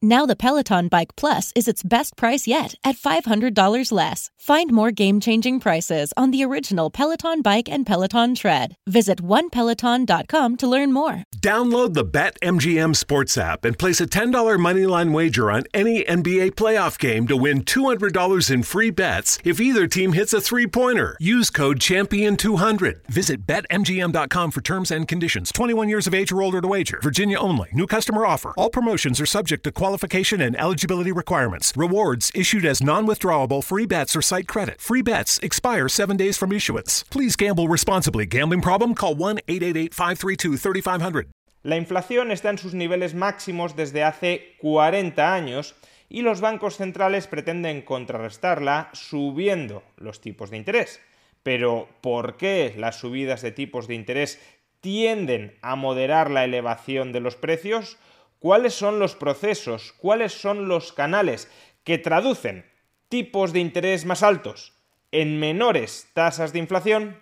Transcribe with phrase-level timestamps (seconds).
[0.00, 4.30] Now the Peloton Bike Plus is its best price yet at $500 less.
[4.38, 8.76] Find more game-changing prices on the original Peloton Bike and Peloton Tread.
[8.86, 11.24] Visit onepeloton.com to learn more.
[11.38, 16.96] Download the BetMGM Sports app and place a $10 moneyline wager on any NBA playoff
[16.96, 21.16] game to win $200 in free bets if either team hits a three-pointer.
[21.18, 23.08] Use code Champion200.
[23.08, 25.50] Visit BetMGM.com for terms and conditions.
[25.50, 27.00] 21 years of age or older to wager.
[27.02, 27.68] Virginia only.
[27.72, 28.54] New customer offer.
[28.56, 31.72] All promotions are subject to qualification and eligibility requirements.
[31.74, 34.80] Rewards issued as non-withdrawable free bets or site credit.
[34.80, 37.04] Free bets expire seven days from issuance.
[37.10, 38.26] Please gamble responsibly.
[38.26, 38.94] Gambling problem?
[38.94, 41.28] Call 1-888-532-3500.
[41.64, 45.74] La inflación está en sus niveles máximos desde hace 40 años
[46.08, 51.00] y los bancos centrales pretenden contrarrestarla subiendo los tipos de interés.
[51.42, 54.38] Pero, ¿por qué las subidas de tipos de interés
[54.80, 57.98] tienden a moderar la elevación de los precios?
[58.38, 59.92] ¿Cuáles son los procesos?
[59.98, 61.50] ¿Cuáles son los canales
[61.82, 62.64] que traducen
[63.08, 64.74] tipos de interés más altos
[65.10, 67.20] en menores tasas de inflación?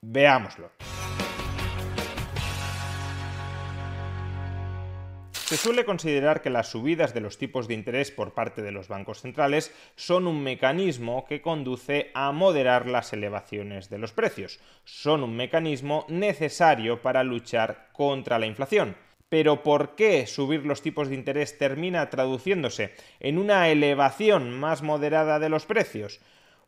[0.00, 0.70] Veámoslo.
[5.32, 8.86] Se suele considerar que las subidas de los tipos de interés por parte de los
[8.86, 14.60] bancos centrales son un mecanismo que conduce a moderar las elevaciones de los precios.
[14.84, 18.94] Son un mecanismo necesario para luchar contra la inflación.
[19.30, 25.38] Pero ¿por qué subir los tipos de interés termina traduciéndose en una elevación más moderada
[25.38, 26.20] de los precios?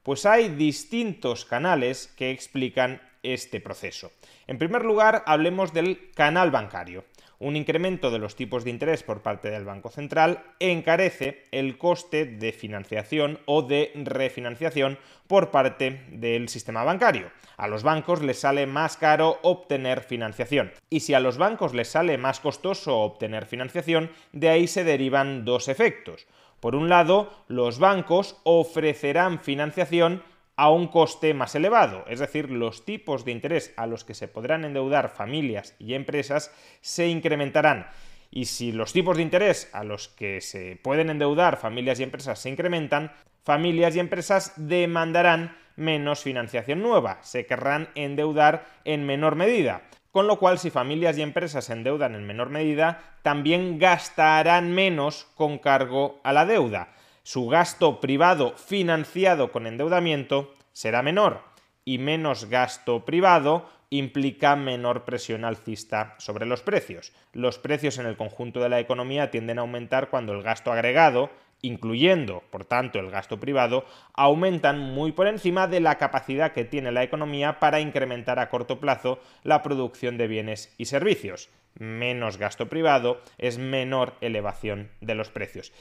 [0.04, 4.12] Pues hay distintos canales que explican este proceso.
[4.46, 7.04] En primer lugar, hablemos del canal bancario.
[7.42, 12.25] Un incremento de los tipos de interés por parte del Banco Central encarece el coste
[12.25, 17.32] de financiación o de refinanciación por parte del sistema bancario.
[17.56, 20.70] A los bancos les sale más caro obtener financiación.
[20.88, 25.44] Y si a los bancos les sale más costoso obtener financiación, de ahí se derivan
[25.44, 26.28] dos efectos.
[26.60, 30.22] Por un lado, los bancos ofrecerán financiación
[30.56, 34.28] a un coste más elevado, es decir, los tipos de interés a los que se
[34.28, 37.86] podrán endeudar familias y empresas se incrementarán.
[38.30, 42.38] Y si los tipos de interés a los que se pueden endeudar familias y empresas
[42.38, 43.12] se incrementan,
[43.44, 49.82] familias y empresas demandarán menos financiación nueva, se querrán endeudar en menor medida.
[50.10, 55.26] Con lo cual, si familias y empresas se endeudan en menor medida, también gastarán menos
[55.34, 56.91] con cargo a la deuda
[57.22, 61.43] su gasto privado financiado con endeudamiento será menor
[61.84, 67.12] y menos gasto privado implica menor presión alcista sobre los precios.
[67.33, 71.31] Los precios en el conjunto de la economía tienden a aumentar cuando el gasto agregado,
[71.60, 73.84] incluyendo, por tanto, el gasto privado,
[74.15, 78.81] aumentan muy por encima de la capacidad que tiene la economía para incrementar a corto
[78.81, 81.51] plazo la producción de bienes y servicios.
[81.78, 85.72] Menos gasto privado es menor elevación de los precios.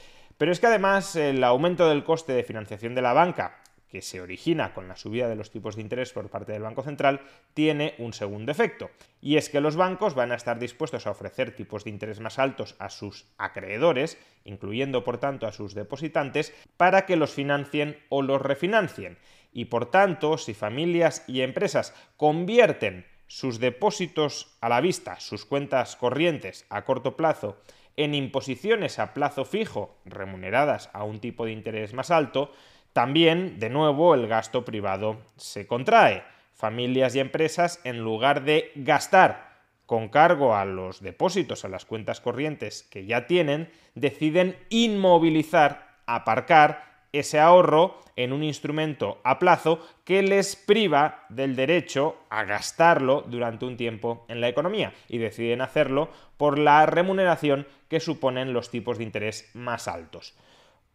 [0.42, 4.20] Pero es que además el aumento del coste de financiación de la banca, que se
[4.20, 7.20] origina con la subida de los tipos de interés por parte del Banco Central,
[7.54, 8.90] tiene un segundo efecto,
[9.20, 12.40] y es que los bancos van a estar dispuestos a ofrecer tipos de interés más
[12.40, 18.20] altos a sus acreedores, incluyendo por tanto a sus depositantes, para que los financien o
[18.20, 19.18] los refinancien.
[19.52, 25.94] Y por tanto, si familias y empresas convierten sus depósitos a la vista, sus cuentas
[25.94, 27.62] corrientes a corto plazo,
[27.96, 32.52] en imposiciones a plazo fijo remuneradas a un tipo de interés más alto,
[32.92, 36.24] también, de nuevo, el gasto privado se contrae.
[36.54, 39.52] familias y empresas, en lugar de gastar
[39.86, 46.91] con cargo a los depósitos, a las cuentas corrientes que ya tienen, deciden inmovilizar, aparcar
[47.12, 53.64] ese ahorro en un instrumento a plazo que les priva del derecho a gastarlo durante
[53.64, 58.98] un tiempo en la economía y deciden hacerlo por la remuneración que suponen los tipos
[58.98, 60.34] de interés más altos.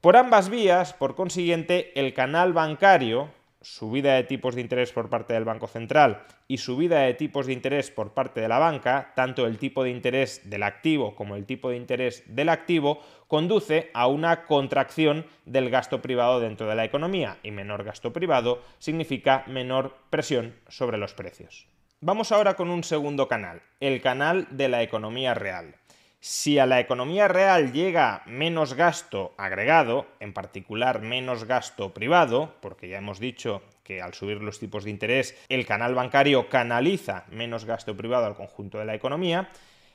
[0.02, 3.30] Por ambas vías, por consiguiente, el canal bancario,
[3.68, 7.54] subida de tipos de interés por parte del Banco Central y subida de tipos de
[7.54, 11.46] interés por parte de la banca, tanto el tipo de interés del activo como el
[11.46, 16.86] tipo de interés del activo, conduce a una contracción del gasto privado dentro de la
[16.86, 21.68] economía y menor gasto privado significa menor presión sobre los precios.
[22.00, 25.76] Vamos ahora con un segundo canal, el canal de la economía real.
[26.20, 32.90] Si a la economía real llega menos gasto agregado, en particular menos gasto privado, porque
[32.90, 37.66] ya hemos dicho que al subir los tipos de interés el canal bancario canaliza menos
[37.66, 39.50] gasto privado al conjunto de la economía,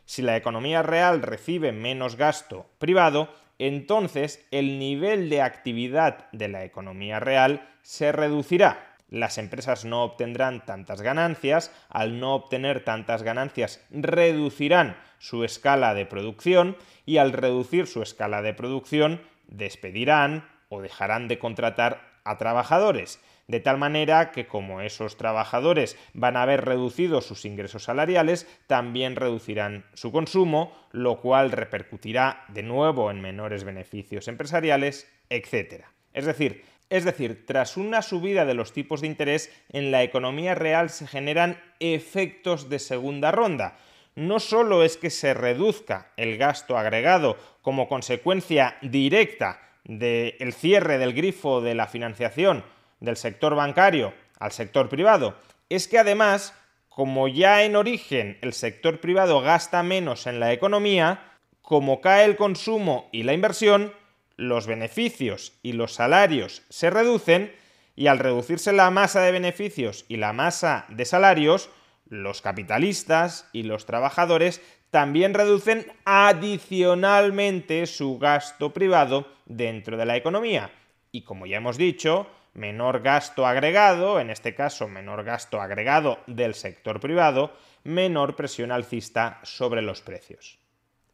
[0.05, 3.29] si la economía real recibe menos gasto privado,
[3.59, 10.65] entonces el nivel de actividad de la economía real se reducirá las empresas no obtendrán
[10.65, 17.87] tantas ganancias, al no obtener tantas ganancias reducirán su escala de producción y al reducir
[17.87, 24.47] su escala de producción despedirán o dejarán de contratar a trabajadores, de tal manera que
[24.47, 31.21] como esos trabajadores van a haber reducido sus ingresos salariales, también reducirán su consumo, lo
[31.21, 35.85] cual repercutirá de nuevo en menores beneficios empresariales, etc.
[36.15, 40.55] Es decir, es decir, tras una subida de los tipos de interés, en la economía
[40.55, 43.79] real se generan efectos de segunda ronda.
[44.15, 51.15] No solo es que se reduzca el gasto agregado como consecuencia directa del cierre del
[51.15, 52.63] grifo de la financiación
[53.01, 55.35] del sector bancario al sector privado,
[55.71, 56.55] es que además,
[56.91, 62.37] como ya en origen el sector privado gasta menos en la economía, como cae el
[62.37, 63.95] consumo y la inversión,
[64.43, 67.55] los beneficios y los salarios se reducen
[67.95, 71.71] y al reducirse la masa de beneficios y la masa de salarios,
[72.09, 74.61] los capitalistas y los trabajadores
[74.91, 80.73] también reducen adicionalmente su gasto privado dentro de la economía.
[81.13, 86.55] Y como ya hemos dicho, menor gasto agregado, en este caso menor gasto agregado del
[86.55, 87.53] sector privado,
[87.85, 90.59] menor presión alcista sobre los precios.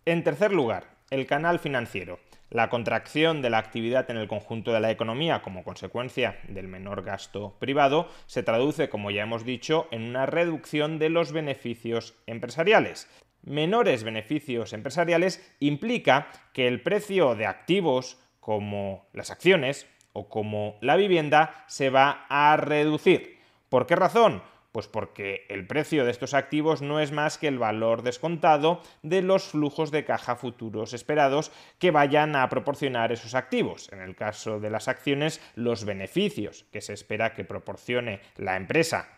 [0.07, 2.19] En tercer lugar, el canal financiero.
[2.51, 7.03] La contracción de la actividad en el conjunto de la economía como consecuencia del menor
[7.03, 13.09] gasto privado se traduce, como ya hemos dicho, en una reducción de los beneficios empresariales.
[13.43, 20.97] Menores beneficios empresariales implica que el precio de activos como las acciones o como la
[20.97, 23.39] vivienda se va a reducir.
[23.69, 24.43] ¿Por qué razón?
[24.73, 29.23] Pues porque el precio de estos activos no es más que el valor descontado de
[29.23, 33.91] los flujos de caja futuros esperados que vayan a proporcionar esos activos.
[33.93, 39.18] En el caso de las acciones, los beneficios que se espera que proporcione la empresa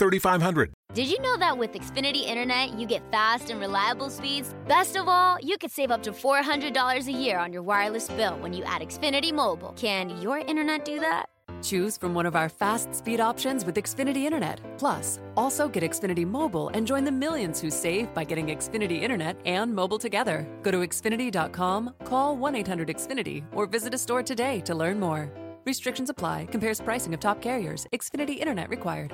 [0.01, 0.73] 3500.
[0.95, 4.55] Did you know that with Xfinity Internet, you get fast and reliable speeds?
[4.67, 8.35] Best of all, you could save up to $400 a year on your wireless bill
[8.39, 9.73] when you add Xfinity Mobile.
[9.77, 11.25] Can your internet do that?
[11.61, 14.59] Choose from one of our fast speed options with Xfinity Internet.
[14.79, 19.37] Plus, also get Xfinity Mobile and join the millions who save by getting Xfinity Internet
[19.45, 20.47] and mobile together.
[20.63, 25.31] Go to Xfinity.com, call 1 800 Xfinity, or visit a store today to learn more.
[25.63, 29.13] Restrictions apply, compares pricing of top carriers, Xfinity Internet required.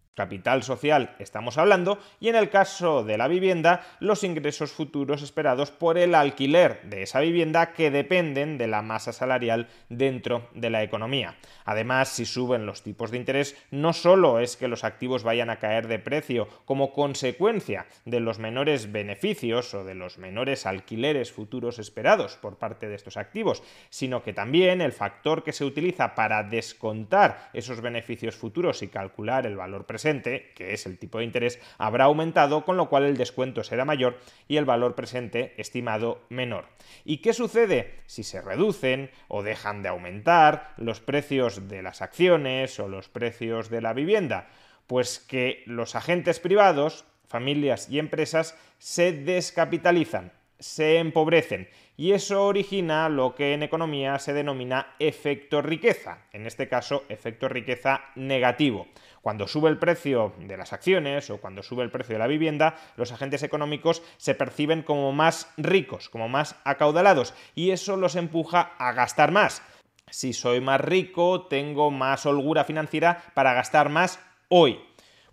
[0.21, 5.71] Capital social estamos hablando, y en el caso de la vivienda, los ingresos futuros esperados
[5.71, 10.83] por el alquiler de esa vivienda que dependen de la masa salarial dentro de la
[10.83, 11.37] economía.
[11.65, 15.57] Además, si suben los tipos de interés, no solo es que los activos vayan a
[15.57, 21.79] caer de precio como consecuencia de los menores beneficios o de los menores alquileres futuros
[21.79, 26.43] esperados por parte de estos activos, sino que también el factor que se utiliza para
[26.43, 31.59] descontar esos beneficios futuros y calcular el valor presente que es el tipo de interés,
[31.77, 36.65] habrá aumentado, con lo cual el descuento será mayor y el valor presente estimado menor.
[37.05, 42.79] ¿Y qué sucede si se reducen o dejan de aumentar los precios de las acciones
[42.79, 44.49] o los precios de la vivienda?
[44.87, 51.69] Pues que los agentes privados, familias y empresas se descapitalizan, se empobrecen
[52.01, 57.47] y eso origina lo que en economía se denomina efecto riqueza, en este caso efecto
[57.47, 58.87] riqueza negativo.
[59.21, 62.73] Cuando sube el precio de las acciones o cuando sube el precio de la vivienda,
[62.97, 68.71] los agentes económicos se perciben como más ricos, como más acaudalados, y eso los empuja
[68.79, 69.61] a gastar más.
[70.09, 74.79] Si soy más rico, tengo más holgura financiera para gastar más hoy.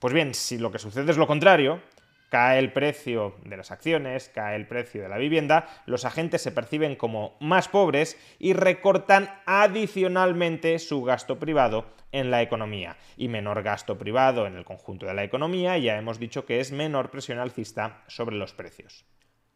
[0.00, 1.80] Pues bien, si lo que sucede es lo contrario,
[2.28, 6.52] cae el precio de las acciones, cae el precio de la vivienda, los agentes se
[6.52, 12.96] perciben como más pobres y recortan adicionalmente su gasto privado en la economía.
[13.16, 16.72] Y menor gasto privado en el conjunto de la economía, ya hemos dicho que es
[16.72, 19.04] menor presión alcista sobre los precios.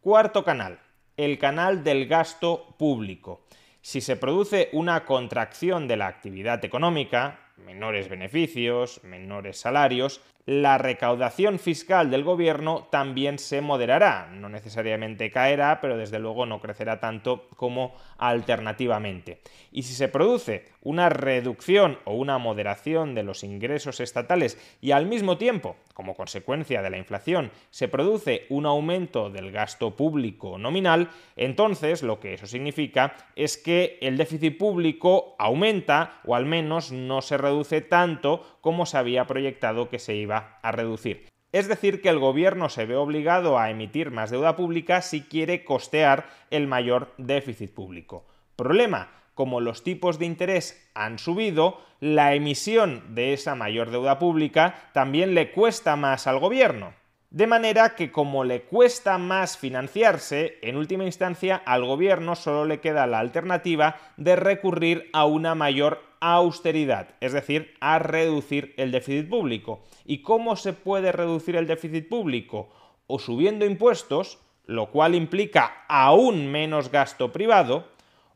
[0.01, 0.81] Cuarto canal,
[1.17, 3.47] el canal del gasto público.
[3.81, 11.61] Si se produce una contracción de la actividad económica, menores beneficios, menores salarios, la recaudación
[11.61, 14.29] fiscal del gobierno también se moderará.
[14.33, 19.41] No necesariamente caerá, pero desde luego no crecerá tanto como alternativamente.
[19.71, 25.07] Y si se produce una reducción o una moderación de los ingresos estatales y al
[25.07, 31.11] mismo tiempo, como consecuencia de la inflación, se produce un aumento del gasto público nominal,
[31.37, 37.23] entonces lo que eso significa es que el déficit público aumenta o al menos no
[37.23, 41.27] se reduce tanto como se había proyectado que se iba a reducir.
[41.53, 45.65] Es decir, que el gobierno se ve obligado a emitir más deuda pública si quiere
[45.65, 48.27] costear el mayor déficit público.
[48.57, 54.91] Problema, como los tipos de interés han subido, la emisión de esa mayor deuda pública
[54.93, 56.95] también le cuesta más al gobierno.
[57.31, 62.81] De manera que como le cuesta más financiarse, en última instancia al gobierno solo le
[62.81, 69.29] queda la alternativa de recurrir a una mayor austeridad, es decir, a reducir el déficit
[69.29, 69.83] público.
[70.05, 72.71] ¿Y cómo se puede reducir el déficit público?
[73.09, 77.89] O subiendo impuestos, lo cual implica aún menos gasto privado,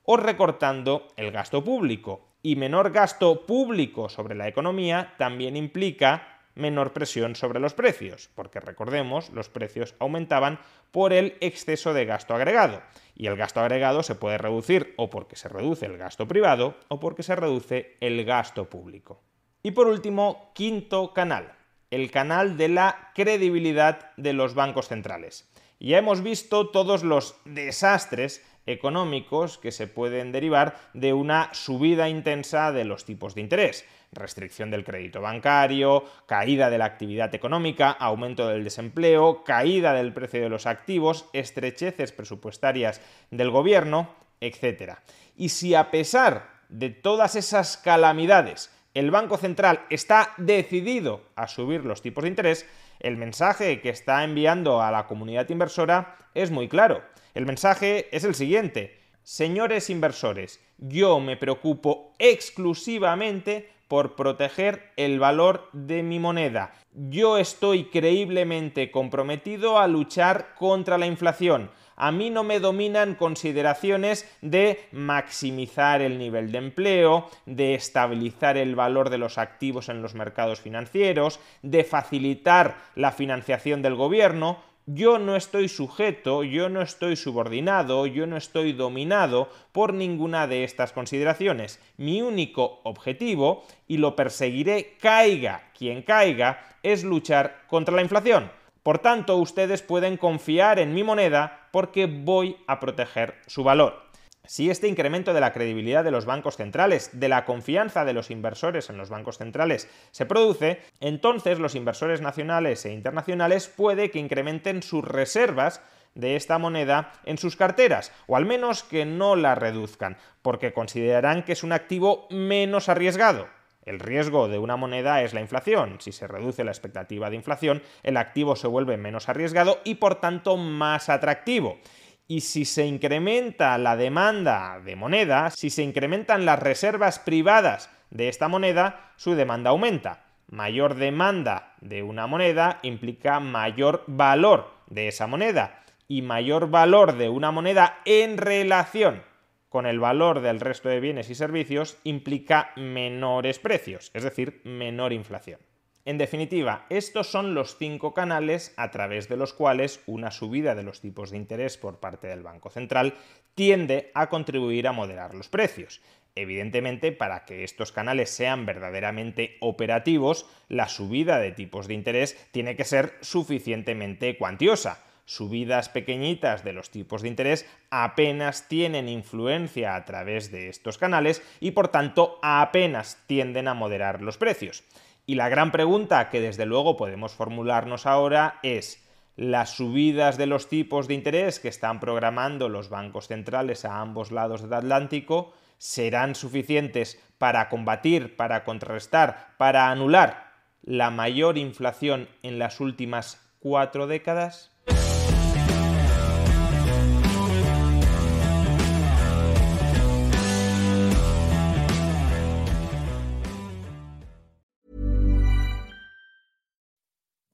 [0.03, 2.27] o recortando el gasto público.
[2.43, 8.61] Y menor gasto público sobre la economía también implica menor presión sobre los precios, porque
[8.61, 10.59] recordemos, los precios aumentaban
[10.91, 12.83] por el exceso de gasto agregado.
[13.15, 16.99] Y el gasto agregado se puede reducir o porque se reduce el gasto privado o
[16.99, 19.23] porque se reduce el gasto público.
[19.63, 21.53] Y por último, quinto canal,
[21.91, 25.49] el canal de la credibilidad de los bancos centrales.
[25.79, 32.73] Ya hemos visto todos los desastres económicos que se pueden derivar de una subida intensa
[32.73, 33.85] de los tipos de interés
[34.17, 40.43] restricción del crédito bancario, caída de la actividad económica, aumento del desempleo, caída del precio
[40.43, 44.95] de los activos, estrecheces presupuestarias del gobierno, etc.
[45.37, 51.85] Y si a pesar de todas esas calamidades el Banco Central está decidido a subir
[51.85, 52.67] los tipos de interés,
[52.99, 57.03] el mensaje que está enviando a la comunidad inversora es muy claro.
[57.35, 58.99] El mensaje es el siguiente.
[59.23, 66.73] Señores inversores, yo me preocupo exclusivamente por proteger el valor de mi moneda.
[66.93, 71.71] Yo estoy creíblemente comprometido a luchar contra la inflación.
[71.97, 78.75] A mí no me dominan consideraciones de maximizar el nivel de empleo, de estabilizar el
[78.75, 85.19] valor de los activos en los mercados financieros, de facilitar la financiación del gobierno yo
[85.19, 90.93] no estoy sujeto, yo no estoy subordinado, yo no estoy dominado por ninguna de estas
[90.93, 91.81] consideraciones.
[91.97, 98.51] Mi único objetivo, y lo perseguiré caiga quien caiga, es luchar contra la inflación.
[98.85, 104.06] Por tanto, ustedes pueden confiar en mi moneda porque voy a proteger su valor.
[104.47, 108.31] Si este incremento de la credibilidad de los bancos centrales, de la confianza de los
[108.31, 114.19] inversores en los bancos centrales se produce, entonces los inversores nacionales e internacionales puede que
[114.19, 115.83] incrementen sus reservas
[116.15, 121.43] de esta moneda en sus carteras, o al menos que no la reduzcan, porque considerarán
[121.43, 123.49] que es un activo menos arriesgado.
[123.85, 125.99] El riesgo de una moneda es la inflación.
[126.01, 130.17] Si se reduce la expectativa de inflación, el activo se vuelve menos arriesgado y por
[130.17, 131.79] tanto más atractivo.
[132.29, 138.29] Y si se incrementa la demanda de moneda, si se incrementan las reservas privadas de
[138.29, 140.25] esta moneda, su demanda aumenta.
[140.49, 147.29] Mayor demanda de una moneda implica mayor valor de esa moneda y mayor valor de
[147.29, 149.23] una moneda en relación
[149.69, 155.13] con el valor del resto de bienes y servicios implica menores precios, es decir, menor
[155.13, 155.61] inflación.
[156.07, 160.85] En definitiva, estos son los cinco canales a través de los cuales una subida de
[160.85, 163.15] los tipos de interés por parte del Banco Central
[163.57, 166.01] tiende a contribuir a moderar los precios.
[166.37, 172.77] Evidentemente, para que estos canales sean verdaderamente operativos, la subida de tipos de interés tiene
[172.77, 175.03] que ser suficientemente cuantiosa.
[175.25, 181.43] Subidas pequeñitas de los tipos de interés apenas tienen influencia a través de estos canales
[181.59, 184.85] y por tanto apenas tienden a moderar los precios.
[185.27, 189.05] Y la gran pregunta que desde luego podemos formularnos ahora es,
[189.35, 194.31] ¿las subidas de los tipos de interés que están programando los bancos centrales a ambos
[194.31, 200.53] lados del Atlántico serán suficientes para combatir, para contrarrestar, para anular
[200.83, 204.71] la mayor inflación en las últimas cuatro décadas?